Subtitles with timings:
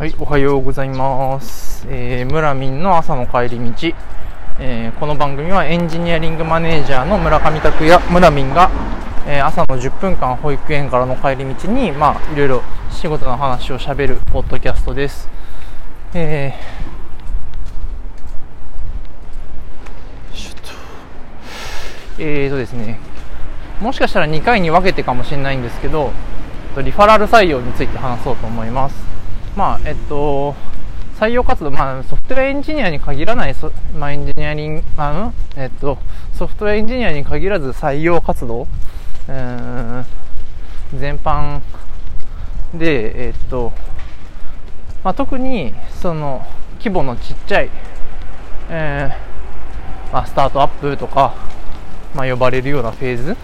[0.00, 1.86] はい、おはようございます。
[1.90, 3.94] えー、村民の朝の帰り道。
[4.58, 8.70] えーこの番組はエンジニアリングマネージャーの村上拓也、村民が、
[9.26, 15.28] えー朝の10分間保育園からの帰り道に、まあ、いろいろ仕事の話をしゃべるポッドキャストです。
[16.14, 20.54] えー、ちょっ
[22.16, 22.98] と、えーとですね、
[23.82, 26.10] もしかしたら2回に分けてかもしれないんですけど、
[26.82, 29.09] リファラル採用について話そうと思います。
[29.56, 30.54] まあ、えっと、
[31.18, 35.98] 採用活動、まあ、ソフトウェアエンジニアに限らないそ、まあ、エンジニアリング、あの、えっと、
[36.34, 40.06] ソフトウェアエンジニアに限らず採用活動、うーん、
[40.98, 41.60] 全般
[42.74, 43.72] で、えっと、
[45.04, 46.46] まあ、特に、その、
[46.78, 47.70] 規模のちっちゃい、
[48.70, 51.34] えーまあ、スタートアップとか、
[52.14, 53.36] まあ、呼ばれるようなフェーズ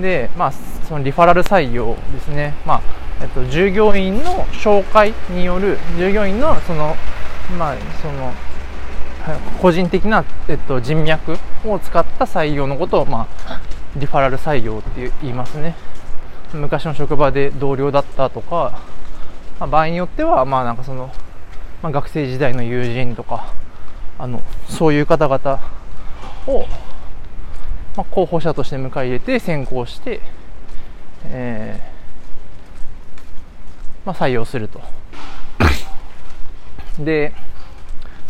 [0.00, 0.52] で、まあ、
[0.88, 6.94] そのリファラル採用ですね、まあえっと、従業員の紹介による従業員のその、
[7.58, 8.34] まあ、その
[9.62, 13.60] 個人的な、えっと、人脈を使った採用のことを、まあ、
[13.96, 15.74] リファラル採用って言いますね。
[16.52, 18.78] 昔の職場で同僚だったとか、
[19.58, 21.10] まあ、場合によっては、まあ、なんかその、
[21.80, 23.54] まあ、学生時代の友人とか
[24.18, 25.60] あのそういう方々
[26.46, 26.66] を
[27.96, 30.20] まあ、候補者として迎え入れて選考して、
[31.26, 31.93] えー
[34.04, 34.80] まあ、採用すると。
[36.98, 37.32] で、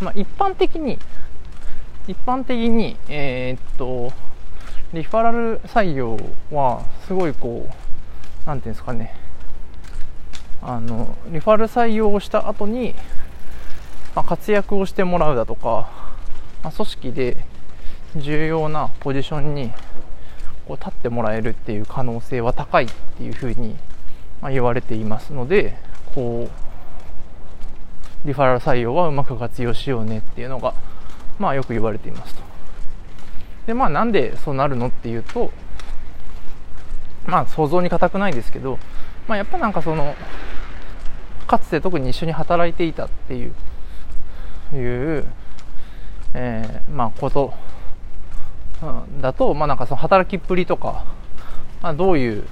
[0.01, 0.99] まあ、一般的に、
[2.07, 4.13] 一般的に、えーっと、
[4.93, 6.17] リファラル採用
[6.51, 9.15] は、すごいこう、なんていうんですかね、
[10.63, 12.95] あの、リファラル採用をした後に、
[14.15, 15.91] まあ、活躍をしてもらうだとか、
[16.63, 17.37] まあ、組織で
[18.17, 19.73] 重要なポジションに
[20.67, 22.89] こう立ってもらえるっていう可能性は高いっ
[23.19, 23.77] ていうふうに
[24.45, 25.77] まあ言われていますので
[26.15, 26.49] こ
[28.25, 30.75] うリファラル採用はうまく活用しようねっていうのが
[31.39, 32.43] まあよく言われていますと。
[33.67, 35.51] でまあなんでそうなるのっていうと
[37.27, 38.79] まあ想像に難くないですけど
[39.27, 40.15] まあやっぱなんかその
[41.47, 43.55] かつて特に一緒に働いていたっていう
[44.77, 45.27] いう
[46.35, 47.55] えーまあ、こと、
[48.83, 51.05] うんだと、まあ、なんかその働きっぷりとか、
[51.81, 52.45] まあ、どういう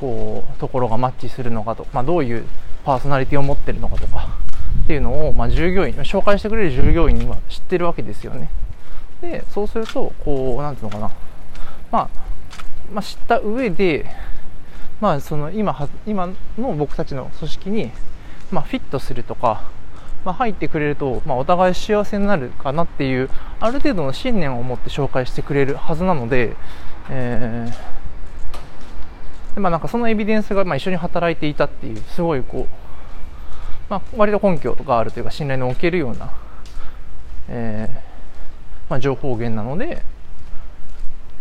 [0.00, 2.44] こうところがマッチするのかと、まあ、どういう
[2.84, 4.28] パーソナリティを持ってるのかとか
[4.84, 8.48] っていうのを、まあ、従業員紹介してくれる従業員には知ってるわけですよね。
[9.20, 11.10] でそうするとこうなんていうのかな、
[11.92, 12.08] まあ、
[12.92, 14.06] まあ知った上で、
[15.00, 16.28] まあ、その今今
[16.58, 17.90] の僕たちの組織に、
[18.50, 19.62] ま、フィットするとか
[20.24, 26.56] ま、入ってくれると、ま、お互い幸せになるかなっていうある程度の信念を持って紹介してくれるはずなので,、
[27.08, 27.89] えー
[29.60, 32.66] まあ、なんかそのエビデンスがまあ一緒に働いていたっていうすごいこう、
[33.88, 36.32] まあ、割と根拠があるというか信頼のおけるような、
[37.48, 38.10] えー
[38.90, 40.02] まあ、情報源なので、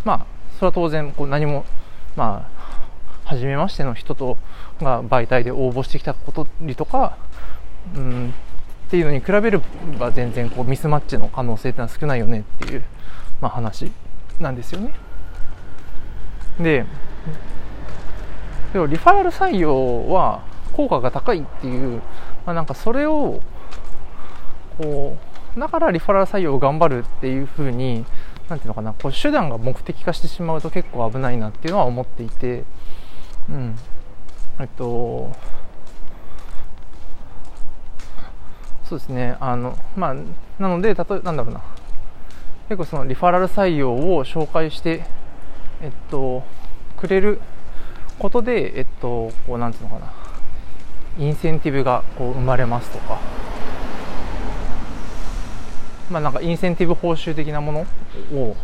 [0.06, 0.26] まあ、
[0.56, 1.66] それは当然こう何も、
[2.16, 4.38] まあ、初めましての人と
[4.82, 7.18] が媒体で応募してきたことにとか、
[7.96, 8.34] うん、
[8.88, 9.60] っていうのに比べれ
[10.00, 12.84] ば全然こうミスマッチの可能性ってのは少ないよねっていう、
[13.42, 13.92] まあ、話
[14.40, 14.94] なんですよね。
[16.60, 16.86] で
[18.74, 20.44] でもリファラル採用は
[20.74, 22.02] 効果が高いっていう、
[22.46, 23.42] まあ、なんかそれを
[24.78, 25.18] こ
[25.56, 28.06] うだからリファラル採用を頑張るっていうふうに
[28.48, 32.64] なんていうのかなこう手段が目的化してしまうと結構危ないなっていうのは思っていて、
[33.50, 33.76] うん。
[34.60, 35.32] えっと
[38.90, 40.16] そうですね、あの、まあ、
[40.58, 41.62] なので、例えなんだろうな、
[42.70, 45.06] 結構そのリファラル採用を紹介して、
[45.80, 46.42] えっと、
[46.98, 47.40] くれる
[48.20, 50.14] ことで、えっと、こう、なんていうのかな、
[51.18, 53.20] インセンティブがこう生まれますとか、
[56.12, 57.86] まあ、なんかインセンティブ報酬的なもの
[58.34, 58.56] を、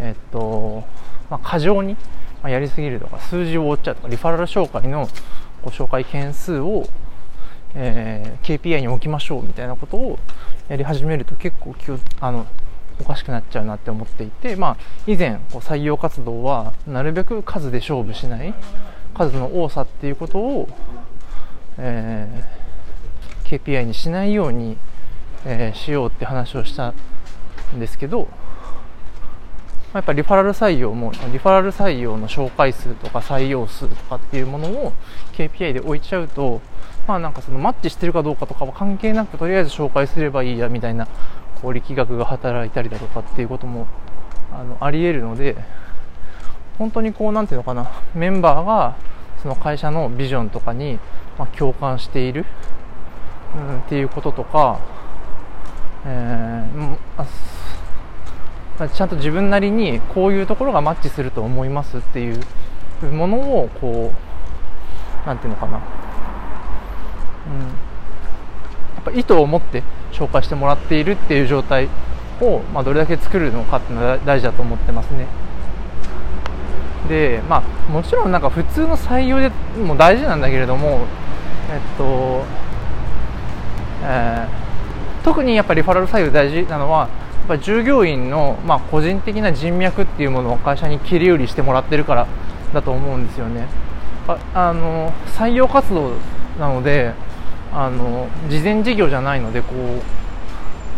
[0.00, 0.84] えっと、
[1.30, 1.96] まあ、過剰に
[2.42, 5.08] まやりすぎるとか、数字を追っちゃうとか、リファラル紹介の
[5.62, 6.88] ご紹介件数を、
[7.74, 10.18] えー KPI に置きましょうみたいなことを
[10.68, 12.46] やり始めると結構気をあの
[13.00, 18.54] おかしくなっちゃうなって思っていて、まあ、以前こう採用活動はなるべく数で勝負しない
[19.14, 20.68] 数の多さっていうことを、
[21.78, 22.62] えー
[23.52, 24.78] KPI にしないように、
[25.44, 26.94] えーしようって話をした
[27.74, 28.28] んですけど、
[29.92, 34.94] まあやっぱリファラル採用もリファラル採用の紹介数とか採用数とかっていうものを
[35.34, 36.62] KPI で置いちゃうと
[37.06, 41.08] まあなんかそのマッチしてるかどうかとかは関係なくとりあえず紹介すればいいやみたいな
[41.70, 43.86] 力学が働いたりだとかっていうことも
[44.52, 45.56] あのあり得るので
[46.78, 48.96] 本当にこうなんていうのかなメンバーが
[49.42, 50.98] その会社のビジョンとかに
[51.38, 52.44] まあ、共感している、
[53.56, 54.80] うん、っていうこととか、
[56.06, 56.96] えー、
[58.78, 62.40] あちゃんと自分なりにこういうところがマッチすると思いますっていう
[63.06, 64.12] ものをこ
[65.24, 65.82] うなんていうのかな、うん、
[67.60, 67.66] や
[69.00, 69.82] っぱ意図を持って
[70.12, 71.88] 紹介してもらっているっていう状態
[72.40, 75.26] を、まあ、どれだけ作るのかっていうのが大事だと思ってますね。
[77.08, 79.50] でまあもちろんなんか普通の採用で
[79.80, 81.04] も大事なんだけれども
[81.70, 82.44] えっと、
[84.04, 87.06] えー、特にやっぱりリファラル採用大事なのはや
[87.44, 92.28] っぱ従業員の、まあ、個人的な人脈っていうものを会社に切り売りしてもらってるから
[92.72, 93.66] だと思うんですよね
[94.28, 96.12] ああの採用活動
[96.58, 97.14] なので
[97.72, 99.74] あの事前事業じゃないのでこ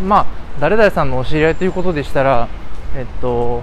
[0.01, 0.27] うまあ
[0.61, 2.49] 誰々さんのお知り合いということでしたら
[2.97, 3.63] えっと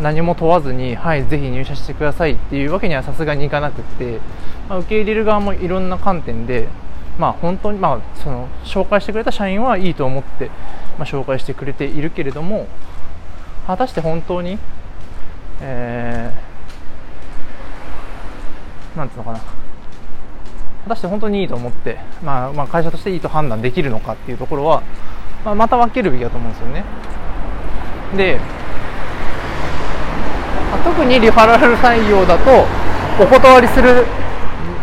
[0.00, 4.20] 何も問わずに、はい、ぜひ入社してくださいっていうわけにはさすがにいかなくって、
[4.68, 6.68] まあ、受け入れる側もいろんな観点で、
[7.18, 10.48] まあ、本当に、まあ、その紹介してくれた社員はいいと思って、
[10.98, 12.66] まあ、紹介してくれているけれども
[13.66, 14.58] 果たして本当に、
[15.60, 19.63] えー、なんていうのかな。
[20.84, 24.82] 果たして本当にいいと思って、まあ、まあ会社としていいと判断できるのかっていうところは、
[25.44, 26.84] まあ、また分けるべきだと思うんですよね。
[28.16, 28.38] で
[30.70, 32.66] ま特にリファラル採用だと
[33.22, 34.04] お断りする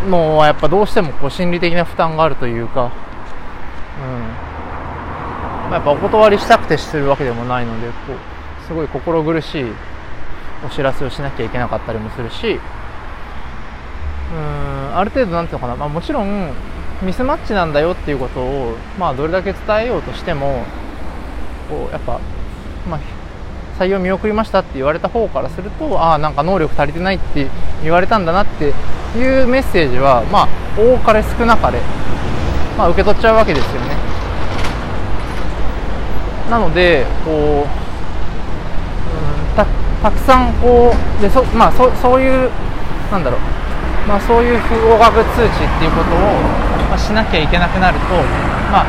[0.09, 2.91] のはやっぱどうしてもこう心理的な負担があるというか、うん
[5.69, 9.65] まあ、やっぱお断りしたくてするわけでもないのでこうすごい心苦しい
[10.65, 12.59] お知らせをしなきゃいけなかったりもするし
[14.31, 16.51] うんある程度なんていうのかな、まあ、もちろん
[17.01, 20.63] ミスマッチなんだよっていうことを、まあ、どれだけ伝えようとしても
[21.69, 22.19] こうやっぱ、
[22.89, 22.99] まあ、
[23.79, 27.47] 採用見送りましたって言われた方からするとああなんか能力足りてないって
[27.83, 28.73] 言われたんだなって
[29.17, 30.47] いうメッセージはまあ
[30.79, 31.79] 多かれ少なかれ、
[32.77, 33.95] まあ、受け取っちゃうわけですよね。
[36.49, 37.65] なのでこう、うん、
[39.55, 39.65] た
[40.03, 42.51] たくさんこうでそ,、まあ、そそういう
[43.11, 43.60] なんだろう。
[44.07, 46.17] まあ、そういう不合格通知っていうことを、
[46.89, 48.05] まあ、しなきゃいけなくなると、
[48.71, 48.85] まあ、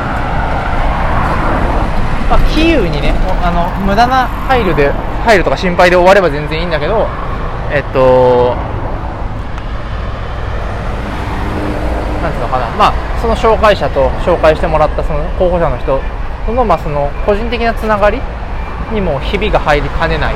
[2.29, 3.13] まあ、キーウにね
[3.43, 4.91] あの無駄な配慮で
[5.23, 7.07] 入るとか心配で終われば全然いいんだけど
[7.71, 8.55] えっと
[12.21, 12.69] なんていうのかな。
[12.75, 12.93] まあ
[13.23, 16.01] その紹介者と紹介してもらったその候補者の人
[16.45, 18.19] との,、まあその個人的なつながり
[18.91, 20.33] にもひびが入りかねない、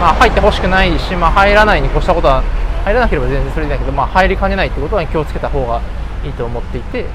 [0.00, 2.42] まあ、入ってほしくないし、まあ、入らないに越したことは
[2.84, 5.80] 入らなければ全然それだけど、まあ、入りかねないってことは気をつけた方が
[6.24, 7.06] いいと思っていて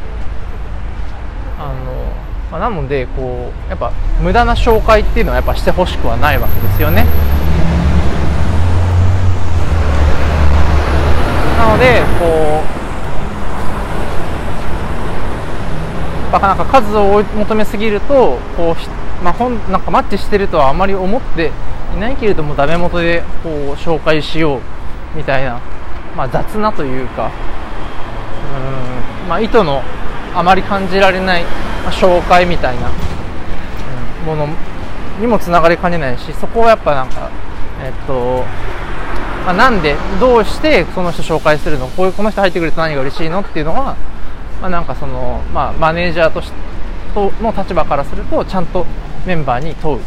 [1.60, 2.00] あの
[2.52, 7.06] まあ、なのでこうやっぱ無駄な紹介っていうのはやっぱしてほしくはないわけですよね。
[11.60, 12.70] なのでこう
[16.32, 18.76] なかなか数を求めすぎるとこう、
[19.24, 21.52] まあ、ほんなんかマッチしてるとはあまり思って
[21.96, 24.79] いないけれどもダメ元でこう紹介しよう。
[25.16, 25.60] みたいな、
[26.16, 27.32] まあ、雑なというか。
[29.24, 29.82] うん、まあ、意図の
[30.36, 31.44] あまり感じられない
[31.86, 32.90] ま紹介みたいな。
[34.26, 34.48] もの
[35.22, 37.32] にもつながりかねないしそこはやっぱなんか
[37.82, 38.44] えっと
[39.46, 41.88] まあ、なんでどうしてその人紹介するの？
[41.88, 43.40] こういうこの人入ってくれて何が嬉しいの？
[43.40, 43.96] っていうのは、
[44.62, 46.58] まあ、なんかその、まあ、マネージャーとして
[47.42, 48.86] の立場からするとちゃんと
[49.26, 50.02] メンバーに問う。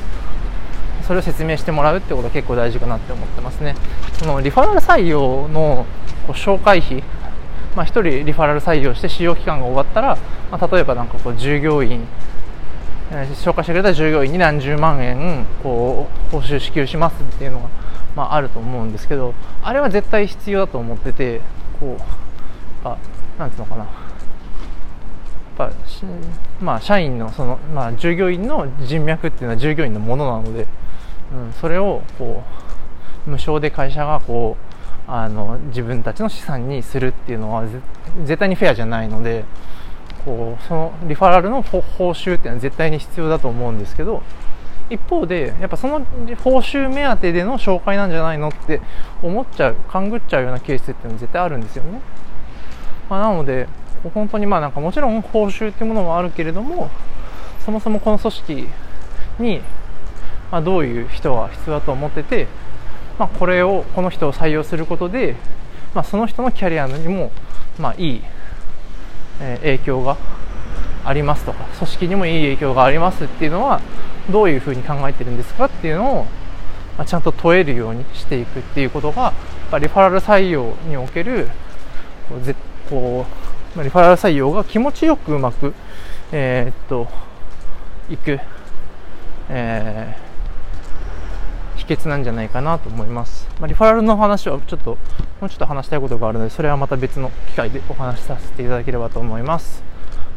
[1.12, 3.74] それを説明してもらうってことは結構大事かなって思ってますね。
[4.18, 5.84] そのリファラル採用の
[6.26, 7.02] こう紹介費
[7.76, 10.16] まあ、1人リファラル採用して使用期間が終わったら、
[10.50, 12.06] まあ、例えばなんかこう従業員、
[13.10, 17.68] 紹介してくれた従業員に何十万円こう報酬支給しますっていうのが、
[18.14, 21.40] まあ、あると思うんですけどあれは絶対必要だと思ってて
[21.80, 22.98] こうあ
[23.38, 23.84] なんていうのかな。
[23.84, 23.90] や
[25.68, 25.72] っぱ
[26.60, 30.66] まあ、社員のその、まあ、従業員の人脈っていうのは従業員のものなので、
[31.34, 32.42] うん、それをこ
[33.26, 34.56] う無償で会社がこ
[35.08, 37.64] うあの自分たちの資産にするっていうのは
[38.24, 39.44] 絶対にフェアじゃないので
[40.24, 44.22] こうそのリファラルの報酬っていうのは絶対に必要だと思うんですけど
[44.90, 46.04] 一方でやっぱその
[46.44, 48.80] 報酬目当てでの紹介なんじゃないのって
[49.22, 52.00] 思っちゃう勘ぐっちゃうようなケースっていうのは絶対あるんですよね、
[53.08, 53.68] まあ、なので
[54.14, 56.90] 本当にまあなんかもちろん報酬っていうものもあるけれども
[57.64, 58.68] そもそもこの組織
[59.38, 59.62] に
[60.52, 62.46] まあどういう人が必要だと思ってて
[63.18, 65.36] まあ、これをこの人を採用することで、
[65.94, 67.30] まあ、その人のキャリアにも、
[67.78, 68.22] まあ、いい、
[69.40, 70.16] えー、影響が
[71.04, 73.80] ありますとか組織にもいい影響がありますっていうのは
[74.30, 76.24] どういうふうに考えてるんですかっていうのを、
[76.96, 79.32] まあ、ちゃんと問えるようにしていくっていうことが
[79.78, 81.48] リファラル採用における、
[82.28, 82.54] こうぜ
[82.90, 83.26] こ
[83.74, 85.72] う、まあ、リファラル採用が気持ちよくうまく、
[86.30, 87.08] えー、っと、
[88.10, 88.38] いく、
[89.48, 90.21] えー、
[91.82, 93.48] 秘訣なんじゃないかなと思います。
[93.58, 94.98] まあ、リファラルの話はちょっと、
[95.40, 99.82] もうちょっと話したいことがあるので、それはまた別の機会でお話しさせていただければと思います。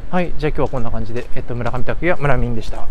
[0.10, 2.88] はい、じゃあ今日はこんな感じで、えっと、村上拓也、村民でした。